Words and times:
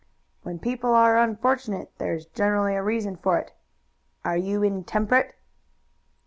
"When 0.41 0.57
people 0.57 0.95
are 0.95 1.19
unfortunate 1.19 1.91
there 1.99 2.15
is 2.15 2.25
generally 2.25 2.73
a 2.73 2.81
reason 2.81 3.17
for 3.17 3.37
it. 3.37 3.53
Are 4.25 4.35
you 4.35 4.63
intemperate?" 4.63 5.35